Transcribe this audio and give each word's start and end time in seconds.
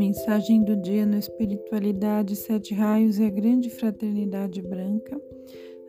Mensagem 0.00 0.64
do 0.64 0.76
dia 0.76 1.04
no 1.04 1.18
Espiritualidade 1.18 2.34
Sete 2.34 2.72
Raios 2.72 3.18
e 3.18 3.24
a 3.26 3.28
Grande 3.28 3.68
Fraternidade 3.68 4.62
Branca. 4.62 5.20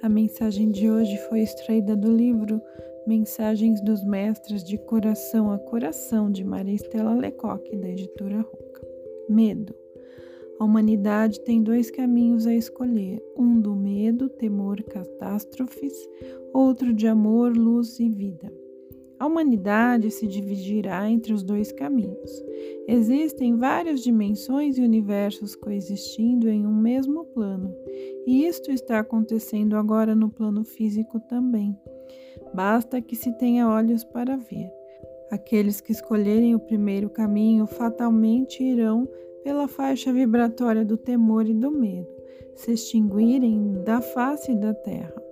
A 0.01 0.09
mensagem 0.09 0.69
de 0.69 0.91
hoje 0.91 1.15
foi 1.29 1.39
extraída 1.39 1.95
do 1.95 2.11
livro 2.11 2.61
Mensagens 3.07 3.79
dos 3.79 4.03
Mestres 4.03 4.65
de 4.65 4.77
Coração 4.79 5.49
a 5.49 5.57
Coração 5.57 6.29
de 6.29 6.43
Maria 6.43 6.75
Estela 6.75 7.15
Lecoque, 7.15 7.77
da 7.77 7.87
editora 7.87 8.41
Roca. 8.41 8.85
Medo. 9.29 9.73
A 10.59 10.65
humanidade 10.65 11.39
tem 11.45 11.63
dois 11.63 11.89
caminhos 11.89 12.45
a 12.45 12.53
escolher: 12.53 13.23
um 13.37 13.61
do 13.61 13.73
medo, 13.73 14.27
temor, 14.27 14.83
catástrofes, 14.83 15.93
outro 16.53 16.93
de 16.93 17.07
amor, 17.07 17.55
luz 17.55 17.97
e 17.97 18.09
vida. 18.09 18.60
A 19.21 19.27
humanidade 19.27 20.09
se 20.09 20.25
dividirá 20.25 21.07
entre 21.07 21.31
os 21.31 21.43
dois 21.43 21.71
caminhos. 21.71 22.43
Existem 22.87 23.55
várias 23.55 24.01
dimensões 24.01 24.79
e 24.79 24.81
universos 24.81 25.55
coexistindo 25.55 26.49
em 26.49 26.65
um 26.65 26.73
mesmo 26.73 27.25
plano, 27.25 27.71
e 28.25 28.47
isto 28.47 28.71
está 28.71 28.97
acontecendo 28.97 29.77
agora 29.77 30.15
no 30.15 30.27
plano 30.27 30.63
físico 30.63 31.19
também. 31.19 31.77
Basta 32.51 32.99
que 32.99 33.15
se 33.15 33.31
tenha 33.37 33.69
olhos 33.69 34.03
para 34.03 34.35
ver. 34.35 34.71
Aqueles 35.29 35.79
que 35.79 35.91
escolherem 35.91 36.55
o 36.55 36.59
primeiro 36.59 37.07
caminho 37.07 37.67
fatalmente 37.67 38.63
irão 38.63 39.07
pela 39.43 39.67
faixa 39.67 40.11
vibratória 40.11 40.83
do 40.83 40.97
temor 40.97 41.47
e 41.47 41.53
do 41.53 41.69
medo, 41.69 42.09
se 42.55 42.71
extinguirem 42.71 43.83
da 43.85 44.01
face 44.01 44.55
da 44.55 44.73
terra. 44.73 45.30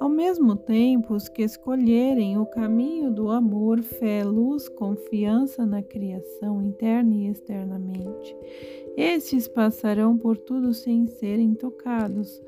Ao 0.00 0.08
mesmo 0.08 0.56
tempo, 0.56 1.14
os 1.14 1.28
que 1.28 1.42
escolherem 1.42 2.38
o 2.38 2.46
caminho 2.46 3.10
do 3.10 3.30
amor, 3.30 3.82
fé, 3.82 4.24
luz, 4.24 4.68
confiança 4.68 5.64
na 5.64 5.82
criação 5.82 6.62
interna 6.62 7.14
e 7.14 7.28
externamente, 7.28 8.36
estes 8.96 9.48
passarão 9.48 10.16
por 10.16 10.36
tudo 10.36 10.72
sem 10.72 11.06
serem 11.06 11.54
tocados 11.54 12.42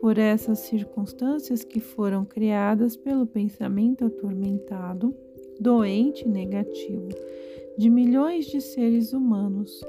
por 0.00 0.18
essas 0.18 0.58
circunstâncias 0.58 1.62
que 1.62 1.78
foram 1.78 2.24
criadas 2.24 2.96
pelo 2.96 3.26
pensamento 3.26 4.04
atormentado, 4.04 5.14
doente 5.60 6.24
e 6.24 6.28
negativo 6.28 7.08
de 7.78 7.88
milhões 7.88 8.46
de 8.46 8.60
seres 8.60 9.12
humanos. 9.12 9.80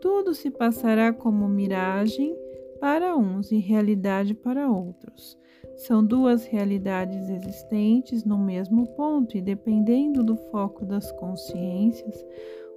Tudo 0.00 0.34
se 0.34 0.50
passará 0.50 1.12
como 1.12 1.48
miragem 1.48 2.34
para 2.80 3.16
uns 3.16 3.52
e 3.52 3.58
realidade 3.58 4.34
para 4.34 4.70
outros. 4.70 5.38
São 5.76 6.04
duas 6.04 6.44
realidades 6.44 7.28
existentes 7.28 8.24
no 8.24 8.38
mesmo 8.38 8.86
ponto 8.94 9.36
e, 9.36 9.40
dependendo 9.40 10.22
do 10.22 10.36
foco 10.36 10.84
das 10.84 11.10
consciências, 11.12 12.24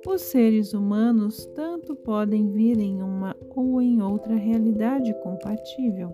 os 0.06 0.22
seres 0.22 0.73
humanos 0.73 1.45
tanto 1.56 1.95
podem 1.95 2.52
vir 2.52 2.78
em 2.80 3.02
uma 3.02 3.36
ou 3.56 3.81
em 3.81 4.02
outra 4.02 4.36
realidade 4.36 5.14
compatível 5.22 6.14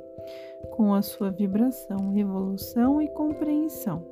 com 0.71 0.93
a 0.93 1.01
sua 1.01 1.31
vibração, 1.31 2.15
evolução 2.15 3.01
e 3.01 3.07
compreensão. 3.09 4.05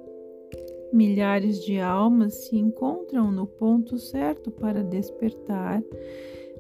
Milhares 0.92 1.64
de 1.64 1.80
almas 1.80 2.34
se 2.46 2.58
encontram 2.58 3.32
no 3.32 3.46
ponto 3.46 4.00
certo 4.00 4.50
para 4.50 4.84
despertar 4.84 5.84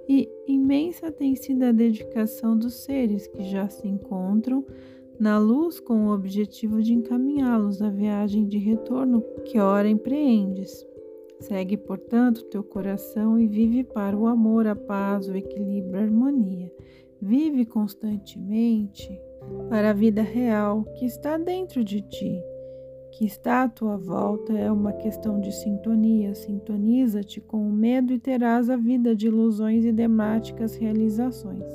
e 0.07 0.29
imensa 0.47 1.11
tem 1.11 1.35
sido 1.35 1.63
a 1.63 1.71
dedicação 1.71 2.57
dos 2.57 2.73
seres 2.75 3.27
que 3.27 3.43
já 3.43 3.67
se 3.69 3.87
encontram 3.87 4.65
na 5.19 5.39
luz 5.39 5.79
com 5.79 6.07
o 6.07 6.13
objetivo 6.13 6.81
de 6.81 6.93
encaminhá-los 6.93 7.81
à 7.81 7.89
viagem 7.89 8.45
de 8.45 8.57
retorno 8.57 9.21
que 9.45 9.59
ora 9.59 9.89
empreendes. 9.89 10.85
Segue, 11.39 11.77
portanto, 11.77 12.43
teu 12.45 12.63
coração 12.63 13.39
e 13.39 13.47
vive 13.47 13.83
para 13.83 14.17
o 14.17 14.27
amor, 14.27 14.67
a 14.67 14.75
paz, 14.75 15.27
o 15.27 15.35
equilíbrio, 15.35 15.99
a 15.99 16.03
harmonia. 16.03 16.71
Vive 17.21 17.65
constantemente 17.65 19.09
para 19.69 19.91
a 19.91 19.93
vida 19.93 20.21
real 20.21 20.83
que 20.95 21.05
está 21.05 21.37
dentro 21.37 21.83
de 21.83 22.01
ti, 22.01 22.39
que 23.11 23.25
está 23.25 23.63
à 23.63 23.69
tua 23.69 23.97
volta. 23.97 24.53
É 24.53 24.71
uma 24.71 24.93
questão 24.93 25.39
de 25.39 25.51
sintonia. 25.51 26.35
Sintoniza-te 26.35 27.41
com 27.41 27.67
o 27.67 27.71
medo 27.71 28.13
e 28.13 28.19
terás 28.19 28.69
a 28.69 28.75
vida 28.75 29.15
de 29.15 29.27
ilusões 29.27 29.85
e 29.85 29.91
demáticas 29.91 30.75
realizações. 30.75 31.65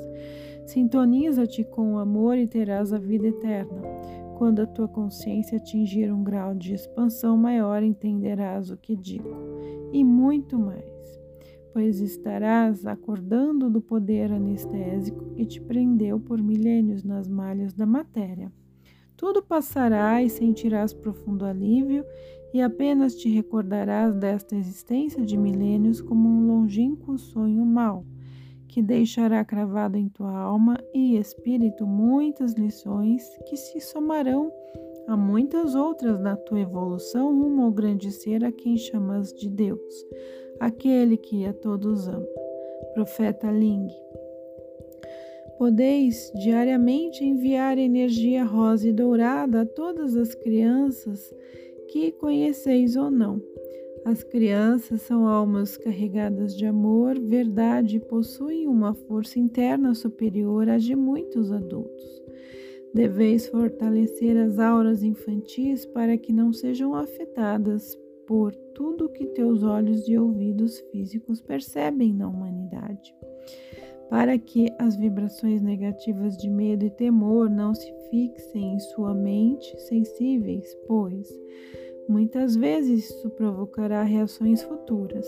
Sintoniza-te 0.65 1.63
com 1.63 1.93
o 1.93 1.97
amor 1.97 2.37
e 2.37 2.47
terás 2.47 2.93
a 2.93 2.97
vida 2.97 3.27
eterna. 3.27 3.81
Quando 4.37 4.61
a 4.61 4.65
tua 4.65 4.87
consciência 4.87 5.57
atingir 5.57 6.11
um 6.11 6.23
grau 6.23 6.55
de 6.55 6.73
expansão 6.73 7.37
maior, 7.37 7.83
entenderás 7.83 8.71
o 8.71 8.77
que 8.77 8.95
digo, 8.95 9.29
e 9.91 10.03
muito 10.03 10.57
mais, 10.57 11.19
pois 11.71 11.99
estarás 11.99 12.85
acordando 12.85 13.69
do 13.69 13.81
poder 13.81 14.31
anestésico 14.31 15.25
que 15.35 15.45
te 15.45 15.61
prendeu 15.61 16.19
por 16.19 16.41
milênios 16.41 17.03
nas 17.03 17.27
malhas 17.27 17.73
da 17.73 17.85
matéria. 17.85 18.51
Tudo 19.15 19.43
passará 19.43 20.23
e 20.23 20.29
sentirás 20.29 20.93
profundo 20.93 21.45
alívio, 21.45 22.05
e 22.53 22.61
apenas 22.61 23.15
te 23.15 23.29
recordarás 23.29 24.15
desta 24.15 24.55
existência 24.55 25.25
de 25.25 25.37
milênios 25.37 26.01
como 26.01 26.29
um 26.29 26.47
longínquo 26.47 27.17
sonho 27.17 27.65
mau 27.65 28.05
que 28.73 28.81
deixará 28.81 29.45
cravado 29.45 29.97
em 29.97 30.09
tua 30.09 30.35
alma 30.35 30.75
e 30.95 31.15
espírito 31.15 31.85
muitas 31.85 32.53
lições 32.53 33.23
que 33.45 33.55
se 33.55 33.79
somarão 33.79 34.51
a 35.05 35.15
muitas 35.15 35.75
outras 35.75 36.19
na 36.19 36.35
tua 36.35 36.61
evolução 36.61 37.39
rumo 37.39 37.61
ao 37.61 37.71
grande 37.71 38.11
ser 38.11 38.43
a 38.43 38.51
quem 38.51 38.75
chamas 38.75 39.31
de 39.31 39.47
Deus, 39.47 39.93
aquele 40.59 41.17
que 41.17 41.45
a 41.45 41.53
todos 41.53 42.07
ama. 42.07 42.25
Profeta 42.95 43.51
Ling. 43.51 43.87
Podeis 45.59 46.31
diariamente 46.33 47.23
enviar 47.23 47.77
energia 47.77 48.43
rosa 48.43 48.87
e 48.87 48.91
dourada 48.91 49.61
a 49.61 49.65
todas 49.67 50.15
as 50.15 50.33
crianças 50.33 51.31
que 51.89 52.11
conheceis 52.13 52.95
ou 52.95 53.11
não 53.11 53.39
as 54.05 54.21
crianças 54.21 55.01
são 55.01 55.27
almas 55.27 55.77
carregadas 55.77 56.55
de 56.55 56.65
amor, 56.65 57.17
verdade 57.19 57.97
e 57.97 57.99
possuem 57.99 58.67
uma 58.67 58.93
força 58.93 59.39
interna 59.39 59.95
superior 59.95 60.67
à 60.67 60.77
de 60.77 60.95
muitos 60.95 61.51
adultos. 61.51 62.21
Deveis 62.93 63.47
fortalecer 63.47 64.37
as 64.37 64.59
auras 64.59 65.03
infantis 65.03 65.85
para 65.85 66.17
que 66.17 66.33
não 66.33 66.51
sejam 66.51 66.93
afetadas 66.93 67.97
por 68.27 68.53
tudo 68.75 69.09
que 69.09 69.25
teus 69.27 69.63
olhos 69.63 70.07
e 70.07 70.17
ouvidos 70.17 70.79
físicos 70.91 71.41
percebem 71.41 72.13
na 72.13 72.27
humanidade, 72.27 73.15
para 74.09 74.37
que 74.37 74.67
as 74.79 74.97
vibrações 74.97 75.61
negativas 75.61 76.37
de 76.37 76.49
medo 76.49 76.85
e 76.85 76.89
temor 76.89 77.49
não 77.49 77.73
se 77.73 77.91
fixem 78.09 78.75
em 78.75 78.79
sua 78.79 79.13
mente 79.13 79.79
sensíveis, 79.81 80.75
pois 80.87 81.27
Muitas 82.07 82.55
vezes 82.55 83.09
isso 83.09 83.29
provocará 83.29 84.03
reações 84.03 84.61
futuras, 84.61 85.25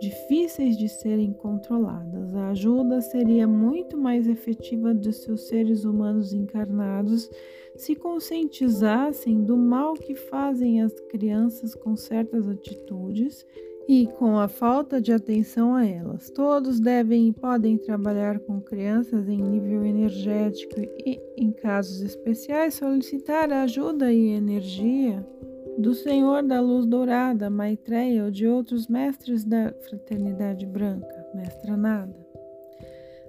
difíceis 0.00 0.76
de 0.76 0.88
serem 0.88 1.32
controladas. 1.32 2.34
A 2.34 2.50
ajuda 2.50 3.00
seria 3.00 3.46
muito 3.46 3.96
mais 3.96 4.28
efetiva 4.28 4.92
dos 4.92 5.16
seus 5.16 5.48
seres 5.48 5.84
humanos 5.84 6.32
encarnados 6.32 7.30
se 7.76 7.94
conscientizassem 7.94 9.42
do 9.44 9.56
mal 9.56 9.94
que 9.94 10.14
fazem 10.14 10.82
as 10.82 10.92
crianças 11.08 11.74
com 11.74 11.96
certas 11.96 12.48
atitudes 12.48 13.46
e 13.88 14.06
com 14.18 14.38
a 14.38 14.46
falta 14.48 15.00
de 15.00 15.10
atenção 15.10 15.74
a 15.74 15.86
elas. 15.86 16.28
Todos 16.30 16.78
devem 16.78 17.28
e 17.28 17.32
podem 17.32 17.78
trabalhar 17.78 18.38
com 18.40 18.60
crianças 18.60 19.26
em 19.26 19.40
nível 19.40 19.82
energético 19.82 20.78
e, 20.78 21.18
em 21.38 21.50
casos 21.50 22.02
especiais, 22.02 22.74
solicitar 22.74 23.50
ajuda 23.50 24.12
e 24.12 24.28
energia 24.28 25.26
do 25.78 25.94
Senhor 25.94 26.42
da 26.42 26.60
Luz 26.60 26.84
Dourada, 26.84 27.48
Maitreya 27.48 28.24
ou 28.24 28.30
de 28.30 28.46
outros 28.46 28.88
mestres 28.88 29.42
da 29.42 29.72
Fraternidade 29.88 30.66
Branca, 30.66 31.26
Mestra 31.34 31.74
Nada. 31.74 32.14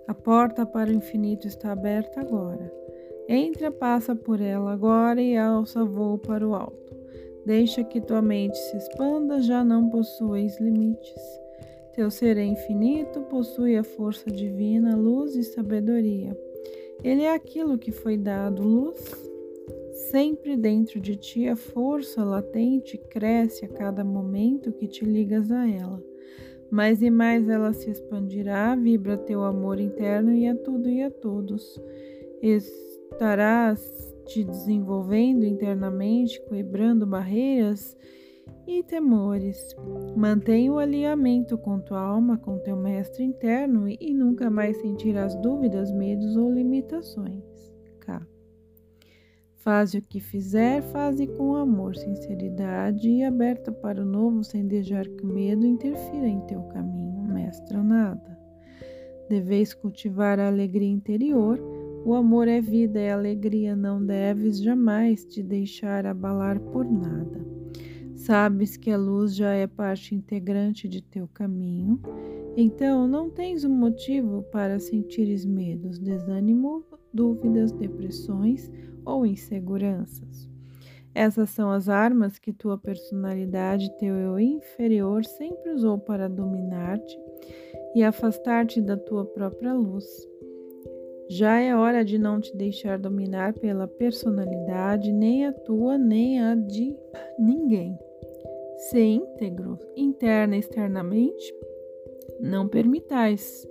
A 0.09 0.13
porta 0.13 0.65
para 0.65 0.89
o 0.89 0.93
infinito 0.93 1.47
está 1.47 1.71
aberta 1.71 2.19
agora. 2.19 2.69
Entra, 3.29 3.71
passa 3.71 4.15
por 4.15 4.41
ela 4.41 4.73
agora 4.73 5.21
e 5.21 5.37
alça 5.37 5.85
voo 5.85 6.17
para 6.17 6.45
o 6.45 6.55
alto. 6.55 6.88
Deixa 7.45 7.83
que 7.83 8.01
tua 8.01 8.21
mente 8.21 8.57
se 8.57 8.77
expanda, 8.77 9.41
já 9.41 9.63
não 9.63 9.89
possuis 9.89 10.59
limites. 10.59 11.21
Teu 11.93 12.11
ser 12.11 12.37
é 12.37 12.43
infinito, 12.43 13.21
possui 13.21 13.75
a 13.75 13.83
força 13.83 14.29
divina, 14.29 14.95
luz 14.95 15.35
e 15.35 15.43
sabedoria. 15.43 16.37
Ele 17.03 17.23
é 17.23 17.33
aquilo 17.33 17.77
que 17.77 17.91
foi 17.91 18.17
dado, 18.17 18.63
luz. 18.63 18.99
Sempre 20.11 20.55
dentro 20.55 20.99
de 20.99 21.15
ti 21.15 21.47
a 21.47 21.55
força 21.55 22.23
latente 22.23 22.97
cresce 22.97 23.65
a 23.65 23.67
cada 23.67 24.03
momento 24.03 24.71
que 24.71 24.87
te 24.87 25.05
ligas 25.05 25.51
a 25.51 25.67
ela. 25.69 26.01
Mais 26.71 27.01
e 27.01 27.09
mais 27.09 27.49
ela 27.49 27.73
se 27.73 27.89
expandirá, 27.89 28.75
vibra 28.75 29.17
teu 29.17 29.43
amor 29.43 29.79
interno 29.79 30.33
e 30.33 30.47
a 30.47 30.55
tudo 30.55 30.89
e 30.89 31.01
a 31.01 31.09
todos. 31.09 31.81
Estarás 32.41 34.09
te 34.29 34.43
desenvolvendo 34.43 35.43
internamente, 35.43 36.41
quebrando 36.47 37.05
barreiras 37.05 37.97
e 38.67 38.83
temores. 38.83 39.75
Mantenha 40.15 40.71
o 40.71 40.77
alinhamento 40.77 41.57
com 41.57 41.79
tua 41.79 41.99
alma, 41.99 42.37
com 42.37 42.59
teu 42.59 42.77
mestre 42.77 43.23
interno 43.23 43.89
e 43.89 44.13
nunca 44.13 44.49
mais 44.49 44.77
sentirás 44.77 45.35
dúvidas, 45.41 45.91
medos 45.91 46.35
ou 46.37 46.53
limitações. 46.53 47.43
K. 47.99 48.21
Faze 49.55 49.97
o 49.97 50.01
que 50.01 50.19
fizer, 50.19 50.83
faze 50.83 51.25
com 51.25 51.55
amor, 51.55 51.95
sinceridade 51.95 53.09
e 53.09 53.23
aberta 53.23 53.71
para 53.71 54.01
o 54.01 54.05
novo, 54.05 54.43
sem 54.43 54.67
deixar 54.67 55.07
que 55.07 55.23
o 55.23 55.27
medo 55.27 55.65
interfira 55.65 56.27
em 56.27 56.39
teu 56.41 56.61
caminho, 56.63 57.23
mestra 57.23 57.81
nada. 57.83 58.39
Deveis 59.27 59.73
cultivar 59.73 60.39
a 60.39 60.47
alegria 60.47 60.89
interior. 60.89 61.59
O 62.05 62.13
amor 62.13 62.47
é 62.47 62.61
vida, 62.61 62.99
é 62.99 63.11
alegria, 63.11 63.75
não 63.75 64.03
deves 64.03 64.61
jamais 64.61 65.25
te 65.25 65.43
deixar 65.43 66.05
abalar 66.05 66.59
por 66.59 66.89
nada. 66.89 67.45
Sabes 68.15 68.77
que 68.77 68.91
a 68.91 68.97
luz 68.97 69.35
já 69.35 69.53
é 69.53 69.67
parte 69.67 70.15
integrante 70.15 70.87
de 70.87 71.01
teu 71.01 71.27
caminho, 71.27 71.99
então 72.55 73.07
não 73.07 73.29
tens 73.29 73.63
um 73.63 73.69
motivo 73.69 74.43
para 74.51 74.79
sentires 74.79 75.45
medos, 75.45 75.97
desânimo, 75.97 76.83
dúvidas, 77.13 77.71
depressões 77.71 78.71
ou 79.05 79.25
inseguranças. 79.25 80.49
Essas 81.13 81.49
são 81.49 81.71
as 81.71 81.89
armas 81.89 82.37
que 82.37 82.53
tua 82.53 82.77
personalidade, 82.77 83.91
teu 83.97 84.15
eu 84.15 84.39
inferior, 84.39 85.25
sempre 85.25 85.71
usou 85.71 85.97
para 85.97 86.29
dominar-te 86.29 87.17
e 87.95 88.03
afastar-te 88.03 88.81
da 88.81 88.95
tua 88.95 89.25
própria 89.25 89.73
luz. 89.73 90.05
Já 91.29 91.59
é 91.59 91.75
hora 91.75 92.03
de 92.03 92.17
não 92.17 92.41
te 92.41 92.57
deixar 92.57 92.97
dominar 92.97 93.53
pela 93.53 93.87
personalidade, 93.87 95.11
nem 95.11 95.45
a 95.45 95.53
tua, 95.53 95.95
nem 95.95 96.41
a 96.41 96.55
de 96.55 96.97
ninguém. 97.37 97.95
Ser 98.89 99.03
íntegro, 99.03 99.77
interna 99.95 100.55
e 100.55 100.59
externamente, 100.59 101.53
não 102.39 102.67
permitais 102.67 103.67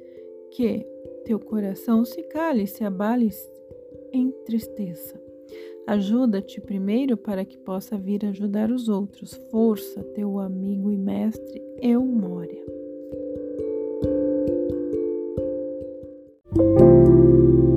que 0.52 0.87
teu 1.25 1.40
coração 1.40 2.05
se 2.05 2.22
cale, 2.25 2.64
se 2.64 2.84
abale 2.84 3.28
em 4.12 4.31
tristeza. 4.44 5.20
Ajuda-te 5.84 6.60
primeiro 6.60 7.16
para 7.16 7.44
que 7.44 7.58
possa 7.58 7.99
vir 7.99 8.25
ajudar 8.26 8.70
os 8.70 8.88
outros. 8.88 9.34
Força, 9.50 10.00
teu 10.14 10.38
amigo 10.38 10.93
e 10.93 10.96
mestre 10.96 11.60
Eu 11.82 12.02
Eumória. 12.02 12.62
thank 17.19 17.59
you 17.59 17.68